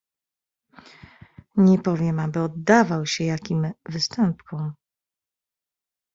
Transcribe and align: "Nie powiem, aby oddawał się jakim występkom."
"Nie 1.57 1.79
powiem, 1.79 2.19
aby 2.19 2.41
oddawał 2.43 3.05
się 3.05 3.23
jakim 3.23 3.71
występkom." 3.89 4.73